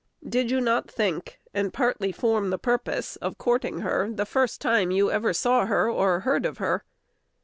Did 0.27 0.49
you 0.49 0.59
not 0.61 0.89
think, 0.89 1.37
and 1.53 1.71
partly 1.71 2.11
form 2.11 2.49
the 2.49 2.57
purpose, 2.57 3.17
of 3.17 3.37
courting 3.37 3.81
her 3.81 4.09
the 4.09 4.25
first 4.25 4.59
time 4.59 4.89
you 4.89 5.11
ever 5.11 5.31
saw 5.31 5.67
her 5.67 5.87
or 5.91 6.21
heard 6.21 6.43
of 6.43 6.57
her? 6.57 6.83